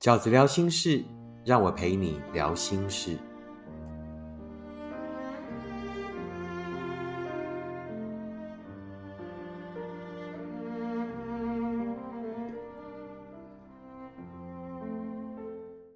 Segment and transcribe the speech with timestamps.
[0.00, 1.04] 饺子聊心事，
[1.44, 3.18] 让我陪你聊心事。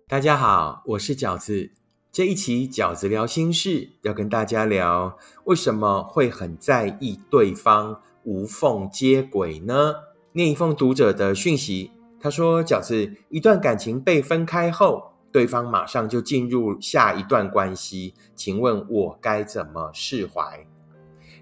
[0.06, 1.70] 大家好，我是饺子。
[2.12, 9.94] 这一期饺子聊心事，要跟大家聊为什么会很在意对方无缝接轨呢？
[10.32, 11.90] 念一封读者的讯息。
[12.24, 20.66] 他说：“饺子，一段感情被分开后，对方马上就进入下一段关系，请问我该怎么释怀？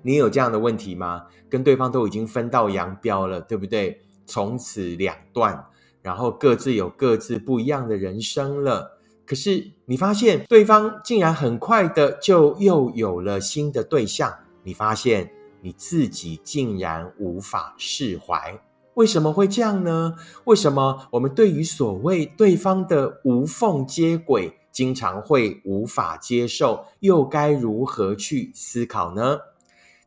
[0.02, 1.26] 你有这样的问题吗？
[1.48, 4.00] 跟对方都已经分道扬镳了，对不对？
[4.26, 5.66] 从此两段，
[6.02, 8.98] 然后各自有各自不一样的人生了。
[9.24, 15.30] 可是你发现对方竟然很快的就又有了新的对象，你发现
[15.60, 18.60] 你自己竟然无法释怀。”
[18.94, 20.14] 为什么会这样呢？
[20.44, 26.84] 为什么我们对于所谓对方的无缝接轨，经常会无法接受？
[27.00, 29.38] 又该如何去思考呢？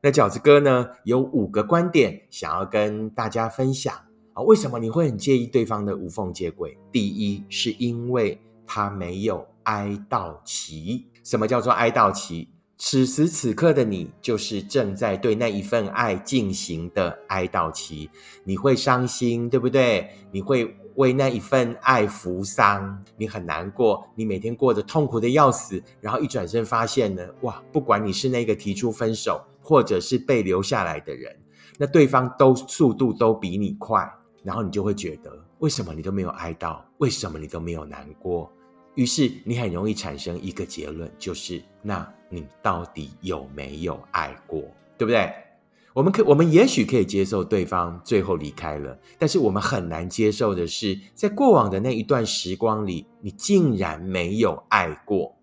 [0.01, 3.91] 那饺子哥呢，有五个观点想要跟大家分享
[4.33, 4.43] 啊。
[4.43, 6.77] 为什么你会很介意对方的无缝接轨？
[6.91, 11.07] 第一，是因为他没有哀悼期。
[11.23, 12.47] 什么叫做哀悼期？
[12.77, 18.09] 此时此刻的你，就是正在对那一份爱进行的哀悼期。
[18.43, 20.09] 你会伤心，对不对？
[20.31, 25.81] 你会为那一份爱扶丧，你很难过，你每天过着痛苦的要死。
[26.01, 27.63] 然后一转身发现呢，哇！
[27.71, 31.33] 不管你是那个提出分手，或者是被留下来的人，
[31.77, 34.05] 那对方都速度都比你快。
[34.43, 36.79] 然后你就会觉得，为什么你都没有哀悼？
[36.97, 38.51] 为什么你都没有难过？
[38.95, 44.61] 于是你很容易产生一个结论，就是那你到底有没有爱过，
[44.97, 45.31] 对不对？
[45.93, 55.33] 我们可我们也许可以接受对方最后离开了，但是我们很难接受的是，在过往的那一段时光里，你竟然没有爱过。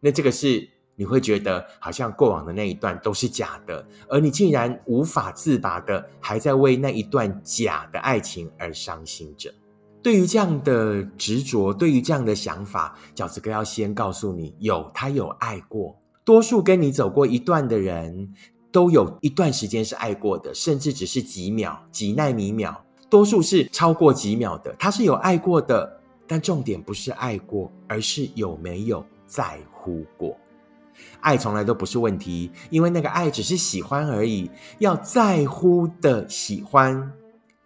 [0.00, 9.50] 那这个是你会觉得好像过往的那一段都是假的，而你竟然无法自拔的，还在为那一段假的爱情而伤心着。
[10.02, 15.96] 对于这样的执着，对于这样的想法，饺子哥要先告诉你：有他有爱过。
[16.24, 18.32] 多数跟你走过一段的人，
[18.72, 22.84] 都有一段时间是爱过的，甚至只是几秒、几纳米秒。
[23.08, 26.00] 多数是超过几秒的，他是有爱过的。
[26.26, 30.36] 但重点不是爱过，而是有没有在乎过。
[31.20, 34.48] 爱从来都不是问题，因为那个爱只是喜欢而已。
[34.78, 37.12] 要在乎的喜欢，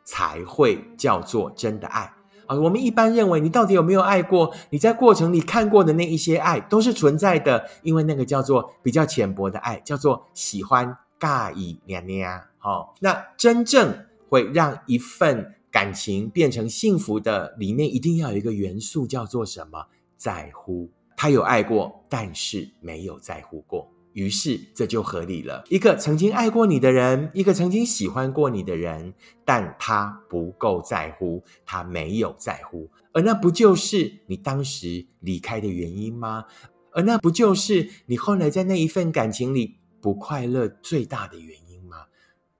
[0.02, 2.10] 才会叫做真的爱。
[2.46, 4.54] 啊，我们一般认为你到底有没有爱过？
[4.70, 12.40] 你在过程里看过的那一些爱都是存在的，因为那个叫做比较浅薄的爱，叫做喜欢、尬意、娘娘。
[12.58, 19.86] 好，那真正会让一份感情变成幸福的，里面一定要有一个元素，叫做什么？
[20.16, 20.90] 在乎。
[21.16, 23.88] 他有爱过，但是没有在乎过。
[24.14, 25.62] 于是这就合理了。
[25.68, 29.12] 一个曾经爱过你的人，一个曾经喜欢过你的人，
[29.44, 36.46] 但他不够在乎，他没有在乎，而那不就是你当时离开的原因吗？
[36.92, 41.73] 而那不就是你后来在那一份感情里不快乐最大的原因？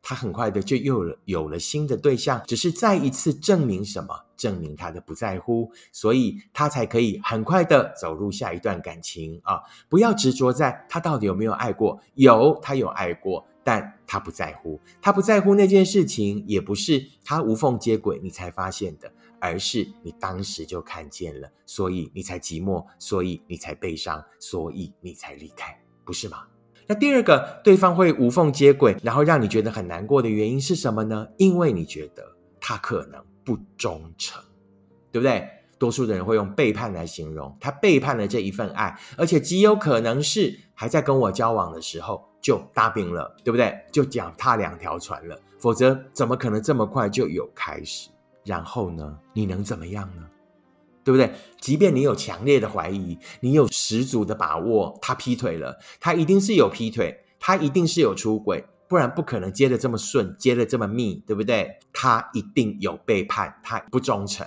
[0.06, 4.14] 他很快的就又有了新的对象，只是再一次证明什么？
[4.36, 9.62] 证明他的不在乎，所以他才可以很快的走入下一段感情啊！
[9.88, 26.44] 不要执着在他到底有没有爱过，有他有爱过，但他不在乎，他不在乎那件事情，也不是他无缝接轨你才发现的，而是你当时就看见了，所以你才寂寞，所以你才悲伤，所以你才离开，不是吗？
[26.86, 31.26] 那第二个，对方会无缝接轨，然后让你觉得很难过的原因是什么呢？
[31.38, 32.22] 因为你觉得
[32.60, 34.42] 他可能不忠诚，
[35.10, 35.48] 对不对？
[35.78, 43.76] 多数的人会用背叛来形容他背叛了这一份爱，而且极有可能是还在跟我交往的时候就答应了，对不对？
[43.90, 48.08] 就脚踏两条船了，否则怎么可能这么快就有开始？
[48.44, 49.18] 然后呢？
[49.32, 50.22] 你能怎么样呢？
[51.04, 51.30] 对不对？
[51.60, 61.78] 即便你有强烈的怀疑，你有十足的把握，他劈腿了，他一定是有劈腿，他一定是有出轨，不然不可能接的这么顺，接的这么密，对不对？
[61.92, 64.46] 他一定有背叛，他不忠诚。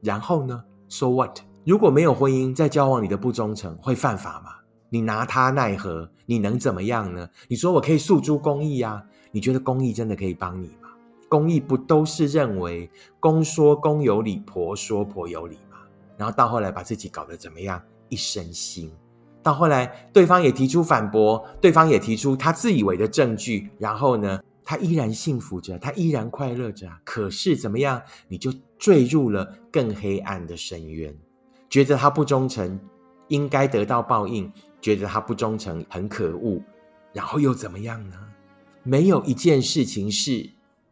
[0.00, 1.40] 然后呢？So what？
[1.64, 4.52] 如果没有婚姻，在交往里的不忠诚会犯法吗？
[4.88, 6.10] 你拿他奈何？
[6.26, 7.28] 你能怎么样呢？
[7.48, 9.02] 你说我可以诉诸公义啊？
[9.30, 10.88] 你觉得公义真的可以帮你吗？
[11.28, 12.90] 公义不都是认为
[13.20, 15.58] 公说公有理，婆说婆有理？
[16.20, 17.82] 然后到后来把自己搞得怎么样？
[18.10, 18.90] 一身腥。
[19.42, 23.70] 到后来，对方也提出反驳，对方也提出他自以为的证据。
[23.78, 26.86] 然后呢，他依然幸福着，他依然快乐着。
[27.04, 31.16] 可是怎么样，你就坠入了更黑暗的深渊，
[31.70, 32.78] 觉得他不忠诚，
[33.28, 34.44] 应该得到报应；
[34.78, 36.60] 觉得他不忠诚，很可恶。
[37.14, 38.16] 然后又怎么样呢？
[38.82, 40.50] 没有一件事情是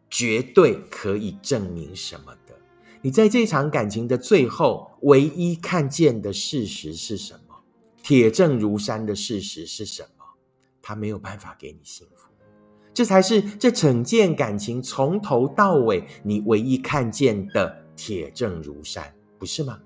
[0.09, 2.55] 绝对可以证明什么的。
[3.01, 7.55] 你在这场感情的最后，唯一看见的事实是什么？
[8.03, 10.25] 铁证如山的事实是什么？
[10.83, 12.29] 他没有办法给你幸福。
[12.93, 19.79] 这才是这整件感情从头到尾你唯一看见的铁证如山，不是吗？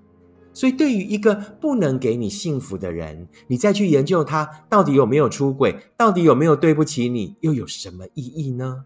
[0.54, 8.84] 所以，对于一个不能给你幸福的人，你再去研究他到底有没有出轨，到底有没有对不起你，又有什么意义呢？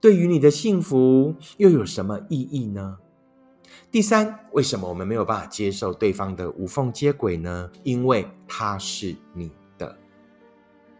[0.00, 2.98] 对于你的幸福又有什么意义呢？
[3.90, 7.70] 第三，为什么我们没有办法接受对方的无缝接轨呢？
[7.82, 9.96] 因为他是你的。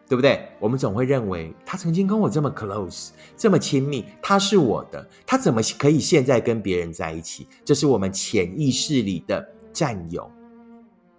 [0.08, 0.48] 对不对？
[0.58, 7.46] 我们总会认为他曾经跟我这么 close，这么亲密，他是我的，他怎么可以现在跟别人在一起？
[7.64, 10.28] 这是我们潜意识里的占有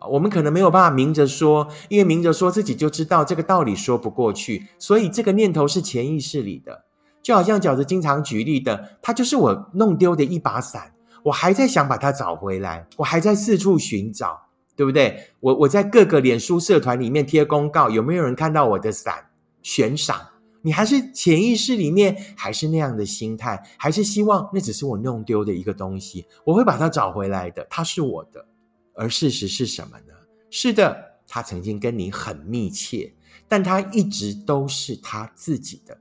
[0.09, 6.83] 我们可能没有办法明着说，因为明着说自己就知道这个道理说不过去，所以这个念头是潜意识里的。
[7.23, 10.91] 就好像饺子经常举例的，他就是我弄丢的一把伞，
[11.23, 14.39] 我还在想把它找回来，我还在四处寻找。
[14.73, 15.27] 对不对？
[15.41, 19.29] 我我在各个脸书社团里面贴公告，有没有人看到我的伞
[19.61, 20.19] 悬赏？
[20.63, 28.43] 你还是潜意识里面还是那样的心态，还是希望那只是我弄丢的一个东西，我会把它找回来的，它是我的。
[28.95, 30.13] 而事实是什么呢？
[30.49, 30.97] 是的，
[31.27, 33.13] 他曾经跟你很密切，
[33.47, 35.95] 但他一直都是他自己的。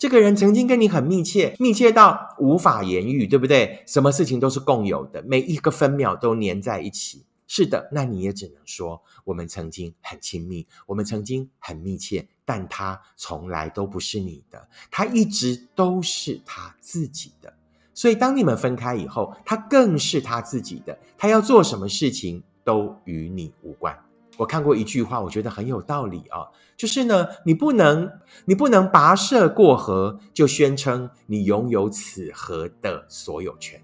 [0.00, 3.84] 这个人曾经跟你很密切，密切到无法言喻，对不对？
[3.86, 7.26] 什么事情都是共有的，每一个分秒都粘在一起。
[7.46, 17.52] 是的，那你也只能说，我们曾经很亲密，我们曾经很密切，但他从来都不是你的，他一直都是他自己的。
[17.92, 23.94] 所以，当你们分开以后，他更是他自己的，他要做什么事情都与你无关。
[24.40, 28.10] 我看过一句话，我觉得很有道理啊，就是呢，你不能，
[28.46, 33.78] 你不能跋涉过河，就宣称你拥有此河的所有权，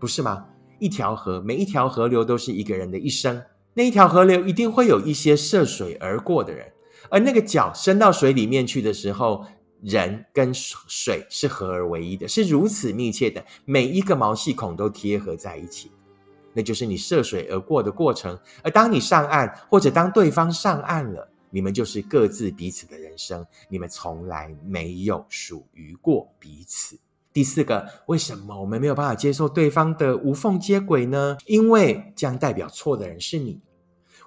[0.00, 0.44] 不是吗？
[0.80, 3.40] 一条河，每一条河流都是一个人的一生。
[3.72, 6.66] 那一条河流一定会有一些涉水而过的人，
[7.08, 9.44] 而那个脚伸到水里面去的时候，
[9.80, 15.92] 人跟水是合而为一的，是如此密切的，每一个毛细孔都贴合在一起。
[16.52, 18.38] 那就是你涉水而过的过程。
[18.62, 26.98] 而当你上岸，或者当对方上岸了，你们就是各自彼此的人生，你们从来没有属于过彼此。
[27.32, 31.36] 第四个，为什么我们没有办法接受对方的无缝接轨呢？
[31.46, 33.60] 因为这样代表错的人是你。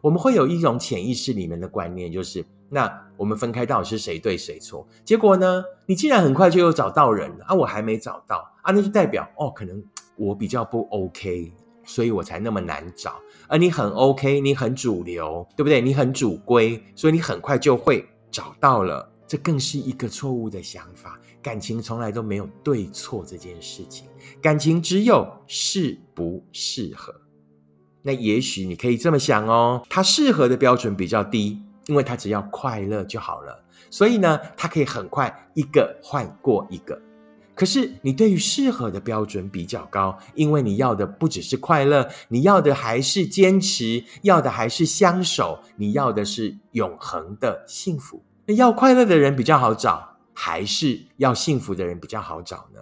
[0.02, 4.86] 我们会有一种潜意识里面的观念，就是那我们分开到底是谁对谁错？
[5.06, 9.82] 结果呢，你既然很快就又找到人了啊，我还没找到啊，那就代表哦，可能
[10.18, 11.54] 我比较不 OK，
[11.86, 13.20] 所以我才那么难找。
[13.48, 15.82] 而你很 OK，你很主流，对不对？
[15.82, 19.10] 你很主规，所以你很快就会找到了。
[19.26, 21.20] 这更是一个错误的想法。
[21.42, 24.08] 感情从来都没有对错这件事情，
[24.42, 27.14] 感情只有适不适合。
[28.02, 37.02] 那也许你可以这么想哦，他适合的标准比较低，因为他只要快乐就好了，所以呢，他可以很快一个换过一个。
[37.64, 48.22] 可是你对于适合的标准比较高，因为你要的不只是快乐，你要的还是坚持，要的还是相守，你要的是永恒的幸福。
[48.48, 50.10] 那要快乐的人比较好找。
[50.34, 52.82] 还是要幸福的人比较好找呢，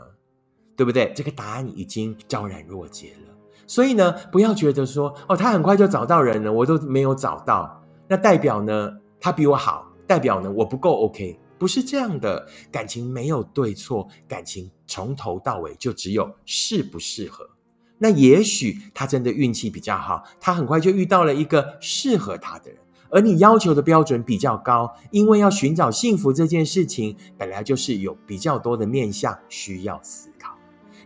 [0.75, 1.11] 对不对？
[1.13, 3.35] 这个答案已经昭然若揭了。
[3.67, 12.47] 所以呢，不要觉得说哦，他很快就找到人了，我都没有找到，那代表呢他比我好，代表呢我不够 OK，不是这样的。
[12.71, 17.47] 感情没有对错，感情从头到尾就只有适不适合。
[17.99, 22.79] 那也许他真的运气比较好，他很快就遇到了一个适合他的人。
[23.11, 30.57] 而你要求的标准比较高，因为要寻找幸福这件事情，本来就是有比较多的面向需要思考。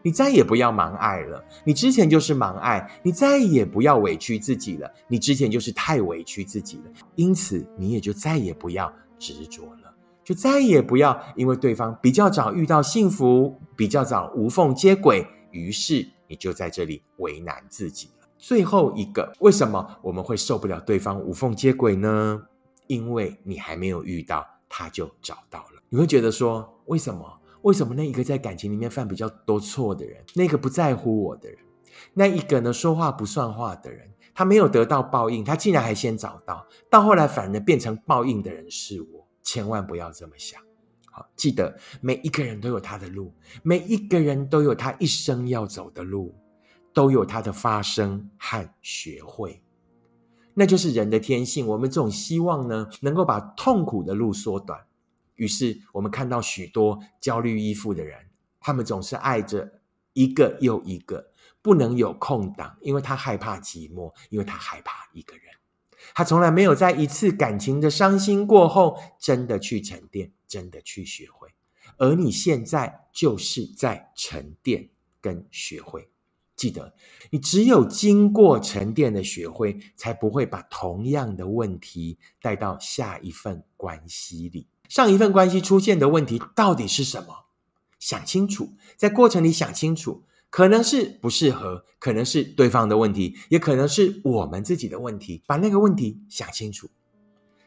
[0.03, 6.83] 你再也不要盲爱了，你之前就是盲爱；你再也不要委屈自己了，你之前就是太委屈自己了。
[7.15, 9.94] 因此，你也就再也不要执着了，
[10.25, 18.27] 就再也不要因为对方比较早遇到幸福，比较早无缝接轨，于是你就在这里为难自己了。
[18.39, 22.41] 最后一个，为什么我们会受不了对方无缝接轨呢？
[22.87, 25.81] 因为你还没有遇到，他就找到了。
[25.89, 27.39] 你会觉得说，为什么？
[27.61, 31.59] 为什么那一个在感情里面犯比较多错的人，那个不在乎我的人，
[32.13, 39.24] 那一个呢说话不算话的人，他没有得到报应，他竟然还先找到，到后来反而变成报应的人是我。
[39.45, 40.61] 千万不要这么想。
[41.09, 43.33] 好，记得每一个人都有他的路，
[43.63, 46.35] 每一个人都有他一生要走的路，
[46.93, 49.61] 都有他的发生和学会。
[50.53, 51.65] 那就是人的天性。
[51.67, 54.85] 我们总希望呢，能够把痛苦的路缩短。
[55.35, 58.19] 于是，我们看到许多焦虑依附的人，
[58.59, 59.81] 他们总是爱着
[60.13, 65.45] 一个又一个，不能有空档，因为他害怕寂寞，因为他害怕一个人。
[66.13, 71.49] 他从来没有在一次感情的伤心过后，真的去沉淀，真的去学会。
[71.97, 74.89] 而你现在就是在沉淀
[75.21, 76.09] 跟学会。
[76.55, 76.93] 记得，
[77.31, 84.67] 你只有经过沉淀的学会，才不会把同样的问题带到下一份关系里。
[84.87, 87.45] 上一份关系出现的问题到底是什么？
[87.99, 90.23] 想清楚，在过程里想清楚，
[90.55, 95.43] 可能是不适合，可能是对方的问题，也可能是我们自己的问题。
[95.45, 96.89] 把那个问题想清楚，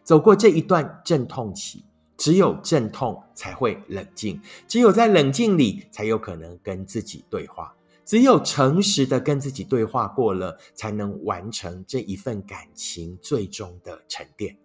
[0.02, 1.85] 走过这一段阵痛期，
[2.16, 7.75] 只有阵痛才会冷静，只有在冷静里，才有可能跟自己对话。
[8.07, 14.57] 只有诚实的跟自己对话过了，才能完成这一份感情最终的沉淀。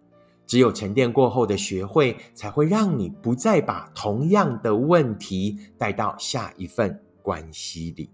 [0.46, 8.10] 只有沉淀过后的学会，才会让你不再把同样的问题带到下一份关系里。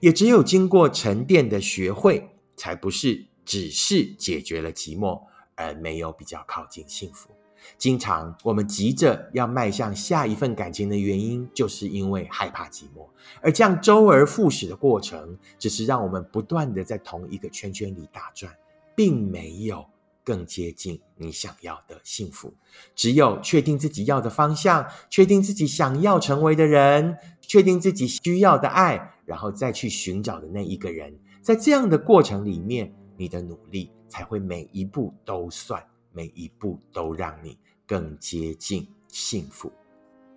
[0.00, 5.22] 也只有经过沉淀的学会，才不是只是解决了寂寞，
[5.54, 7.30] 而没有比较靠近幸福。
[7.76, 13.08] 经常我们急着要迈向下一份感情的原因，就是因为害怕寂寞。
[13.40, 18.52] 而这样周而复始的过程，只是让我们不断的在同一个圈圈里打转，
[18.94, 19.84] 并没有
[20.28, 22.52] 更接近你想要的幸福。
[22.94, 35.82] 只有确定自己要的方向，确定自己想要成为的人，确定自己需要的爱，然后再去寻找的那一个人，在这样的过程里面，你的努力才会每一步都算。
[36.10, 37.56] 每一步都让你
[37.86, 39.70] 更接近幸福。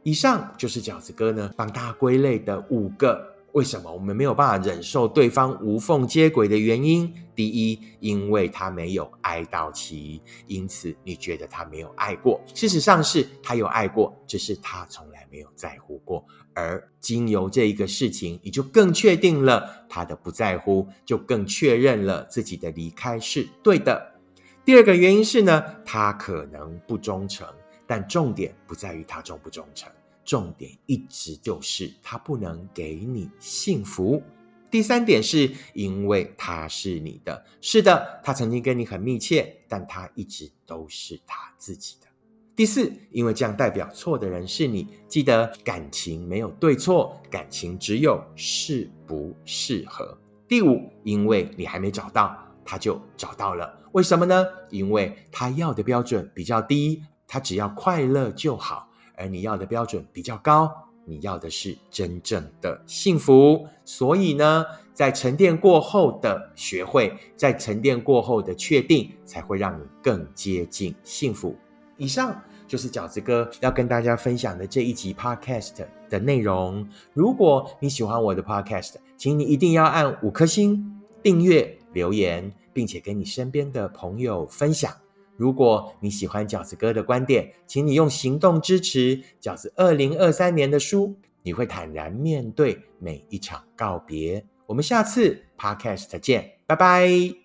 [0.04, 7.14] 以上就是饺子哥呢帮大家归类的五个为什么我们没有办法忍受对方无缝接轨的原因。
[7.36, 12.40] 第一，因为他没有爱到齐，因此你觉得他没有爱过。
[12.54, 16.24] 事实上是他有爱过，只是他从来没有在乎过。
[16.54, 24.16] 而经由这一个事情，你就更确定了他的不在乎，就更确认了自己的离开是对的。
[24.64, 27.48] 第二个原因是呢，他可能不忠诚，
[27.88, 29.92] 但重点不在于他忠不忠诚，
[30.24, 34.22] 重点一直就是他不能给你幸福。
[34.70, 42.08] 第三点是因为他是你的，是的，他曾经跟你很密切，但他一直都是他自己的。
[42.56, 50.18] 第四，因为这样代表错的人是你，记得感情没有对错，感情只有适不适合。
[50.48, 52.38] 第五，因为你还没找到。
[52.64, 54.46] 他就找到了，为什么呢？
[54.70, 58.88] 因为他要的标准比较低，他只要快乐就好；
[59.22, 60.70] 而你要的标准比较高，
[61.06, 63.66] 你要的是真正的幸福。
[63.86, 71.56] 所以呢，在沉淀过后的学会，在沉淀过后的确定，才会让你更接近幸福。
[71.98, 76.88] 以上就是饺子哥要跟大家分享的这一集 Podcast 的内容。
[77.14, 82.52] 如果你喜欢我的 Podcast，请你一定要按五颗星订阅留言。
[82.74, 84.94] 并且跟你身边的朋友分享。
[85.42, 91.16] 如果你喜欢饺子哥的观点，请你用行动支持饺子二零二三年的书。
[91.42, 94.46] 你会坦然面对每一场告别。
[94.68, 97.41] 我们下次 Podcast 见，拜拜。